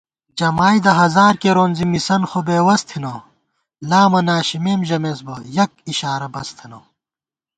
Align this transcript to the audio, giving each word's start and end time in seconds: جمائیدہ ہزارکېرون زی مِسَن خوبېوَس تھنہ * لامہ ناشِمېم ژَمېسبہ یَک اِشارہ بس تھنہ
جمائیدہ 0.39 0.91
ہزارکېرون 1.01 1.71
زی 1.77 1.85
مِسَن 1.91 2.21
خوبېوَس 2.29 2.81
تھنہ 2.89 3.13
* 3.51 3.87
لامہ 3.89 4.21
ناشِمېم 4.27 4.81
ژَمېسبہ 4.87 5.35
یَک 5.57 5.71
اِشارہ 5.91 6.27
بس 6.33 6.49
تھنہ 6.57 6.79